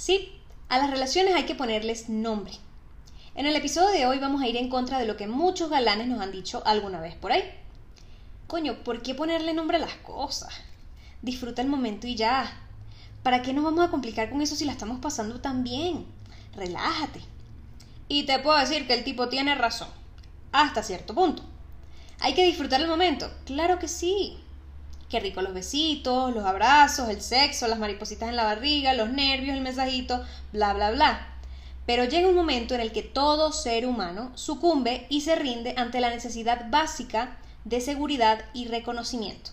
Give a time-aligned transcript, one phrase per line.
[0.00, 0.32] Sí,
[0.70, 2.54] a las relaciones hay que ponerles nombre.
[3.34, 6.08] En el episodio de hoy vamos a ir en contra de lo que muchos galanes
[6.08, 7.44] nos han dicho alguna vez por ahí.
[8.46, 10.54] Coño, ¿por qué ponerle nombre a las cosas?
[11.20, 12.50] Disfruta el momento y ya.
[13.22, 16.06] ¿Para qué nos vamos a complicar con eso si la estamos pasando tan bien?
[16.54, 17.20] Relájate.
[18.08, 19.88] Y te puedo decir que el tipo tiene razón.
[20.50, 21.42] Hasta cierto punto.
[22.20, 23.30] ¿Hay que disfrutar el momento?
[23.44, 24.38] Claro que sí.
[25.10, 29.56] Qué rico los besitos, los abrazos, el sexo, las maripositas en la barriga, los nervios,
[29.56, 31.26] el mensajito, bla, bla, bla.
[31.84, 36.00] Pero llega un momento en el que todo ser humano sucumbe y se rinde ante
[36.00, 39.50] la necesidad básica de seguridad y reconocimiento.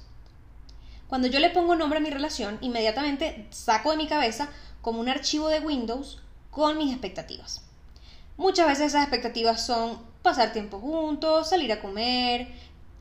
[1.07, 4.49] Cuando yo le pongo nombre a mi relación, inmediatamente saco de mi cabeza
[4.81, 6.21] como un archivo de Windows
[6.51, 7.63] con mis expectativas.
[8.37, 12.47] Muchas veces esas expectativas son pasar tiempo juntos, salir a comer,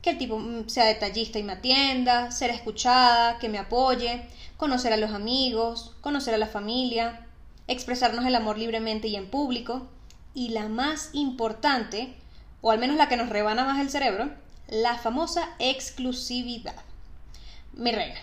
[0.01, 4.93] que el tipo mm, sea detallista y me atienda, ser escuchada, que me apoye, conocer
[4.93, 7.25] a los amigos, conocer a la familia,
[7.67, 9.87] expresarnos el amor libremente y en público,
[10.33, 12.15] y la más importante,
[12.61, 14.29] o al menos la que nos rebana más el cerebro,
[14.67, 16.75] la famosa exclusividad.
[17.73, 18.19] Mi reina,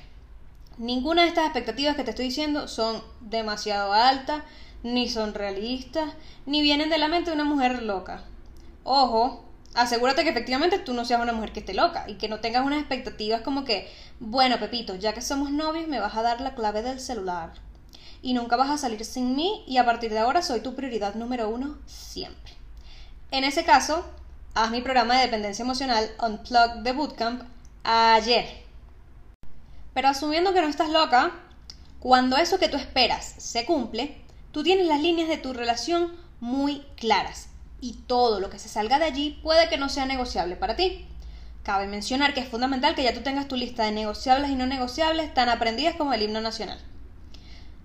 [0.79, 4.43] ninguna de estas expectativas que te estoy diciendo son demasiado altas,
[4.83, 6.13] ni son realistas,
[6.47, 8.25] ni vienen de la mente de una mujer loca.
[8.85, 9.44] Ojo,
[9.75, 12.65] asegúrate que efectivamente tú no seas una mujer que esté loca y que no tengas
[12.65, 16.55] unas expectativas como que, bueno, Pepito, ya que somos novios me vas a dar la
[16.55, 17.53] clave del celular
[18.23, 21.15] y nunca vas a salir sin mí y a partir de ahora soy tu prioridad
[21.15, 22.53] número uno siempre.
[23.31, 24.05] En ese caso,
[24.55, 27.43] haz mi programa de dependencia emocional Unplugged de Bootcamp
[27.83, 28.65] ayer.
[29.93, 31.33] Pero asumiendo que no estás loca,
[31.99, 34.17] cuando eso que tú esperas se cumple,
[34.53, 37.49] tú tienes las líneas de tu relación muy claras
[37.85, 41.07] y todo lo que se salga de allí puede que no sea negociable para ti.
[41.63, 44.65] Cabe mencionar que es fundamental que ya tú tengas tu lista de negociables y no
[44.65, 46.79] negociables tan aprendidas como el himno nacional.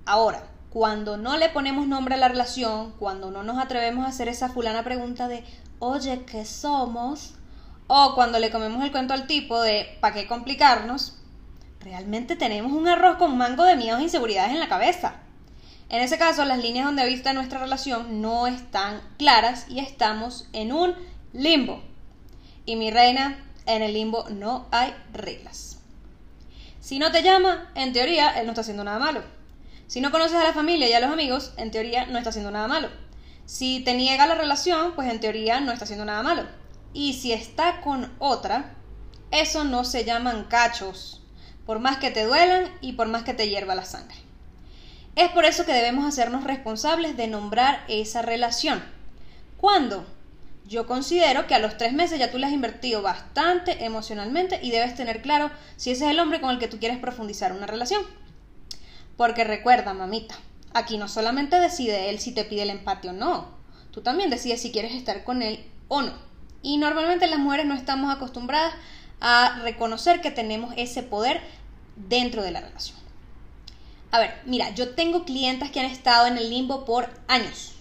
[0.05, 4.29] Ahora, cuando no le ponemos nombre a la relación, cuando no nos atrevemos a hacer
[4.29, 5.43] esa fulana pregunta de,
[5.79, 7.33] oye, ¿qué somos?
[7.87, 11.17] O cuando le comemos el cuento al tipo de, ¿para qué complicarnos?
[11.81, 15.15] Realmente tenemos un arroz con mango de miedos e inseguridades en la cabeza.
[15.89, 20.71] En ese caso, las líneas donde vista nuestra relación no están claras y estamos en
[20.71, 20.93] un
[21.33, 21.81] limbo.
[22.65, 25.79] Y mi reina, en el limbo no hay reglas.
[26.79, 29.23] Si no te llama, en teoría, él no está haciendo nada malo.
[29.87, 32.51] Si no conoces a la familia y a los amigos, en teoría no está haciendo
[32.51, 32.89] nada malo.
[33.47, 36.43] Si te niega la relación, pues en teoría no está haciendo nada malo.
[36.93, 38.75] Y si está con otra,
[39.31, 41.23] eso no se llaman cachos,
[41.65, 44.28] por más que te duelan y por más que te hierva la sangre.
[45.15, 48.83] Es por eso que debemos hacernos responsables de nombrar esa relación.
[49.57, 50.05] ¿Cuándo?
[50.65, 54.69] Yo considero que a los tres meses ya tú le has invertido bastante emocionalmente y
[54.69, 57.65] debes tener claro si ese es el hombre con el que tú quieres profundizar una
[57.65, 58.03] relación.
[59.17, 60.35] Porque recuerda, mamita,
[60.73, 63.49] aquí no solamente decide él si te pide el empate o no,
[63.91, 66.13] tú también decides si quieres estar con él o no.
[66.61, 68.73] Y normalmente las mujeres no estamos acostumbradas
[69.19, 71.41] a reconocer que tenemos ese poder
[71.95, 72.97] dentro de la relación.
[74.11, 77.75] A ver, mira, yo tengo clientas que han estado en el limbo por años.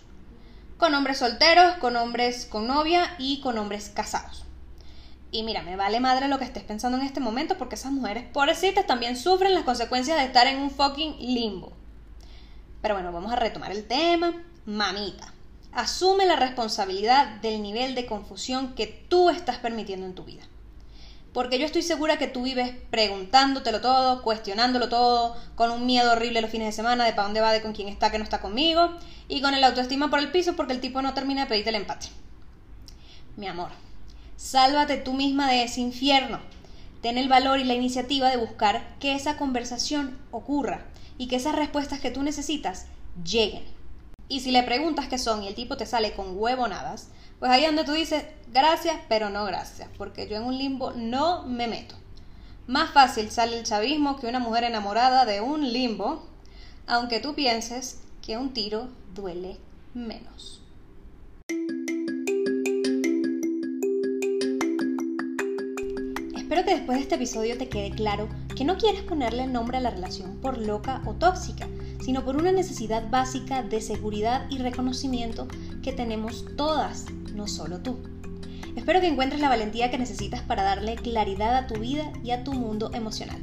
[0.77, 4.45] Con hombres solteros, con hombres con novia y con hombres casados.
[5.31, 8.25] Y mira, me vale madre lo que estés pensando en este momento porque esas mujeres
[8.33, 11.73] pobrecitas también sufren las consecuencias de estar en un fucking limbo.
[12.83, 14.35] Pero bueno, vamos a retomar el tema.
[14.67, 15.33] Mamita,
[15.73, 20.45] asume la responsabilidad del nivel de confusión que tú estás permitiendo en tu vida.
[21.39, 26.41] Porque yo estoy segura que tú vives preguntándotelo todo, cuestionándolo todo, con un miedo horrible
[26.41, 28.41] los fines de semana de para dónde va, de con quién está, que no está
[28.41, 28.97] conmigo,
[29.29, 31.77] y con el autoestima por el piso porque el tipo no termina de pedirte el
[31.77, 32.09] empate.
[33.37, 33.69] Mi amor,
[34.37, 36.41] sálvate tú misma de ese infierno.
[37.03, 40.87] Ten el valor y la iniciativa de buscar que esa conversación ocurra
[41.19, 42.87] y que esas respuestas que tú necesitas
[43.23, 43.78] lleguen.
[44.29, 47.09] Y si le preguntas qué son y el tipo te sale con huevonadas,
[47.39, 51.45] pues ahí donde tú dices, gracias, pero no gracias, porque yo en un limbo no
[51.45, 51.95] me meto.
[52.67, 56.27] Más fácil sale el chavismo que una mujer enamorada de un limbo,
[56.87, 59.57] aunque tú pienses que un tiro duele
[59.95, 60.63] menos.
[66.37, 69.81] Espero que después de este episodio te quede claro que no quieres ponerle nombre a
[69.81, 71.69] la relación por loca o tóxica,
[72.01, 75.49] sino por una necesidad básica de seguridad y reconocimiento
[75.83, 77.99] que tenemos todas, no solo tú.
[78.77, 82.45] Espero que encuentres la valentía que necesitas para darle claridad a tu vida y a
[82.45, 83.41] tu mundo emocional.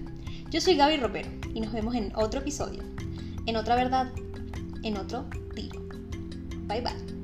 [0.49, 2.83] Yo soy Gaby Ropero y nos vemos en otro episodio,
[3.45, 4.11] en otra verdad,
[4.83, 5.81] en otro tiro.
[6.67, 7.14] Bye bye.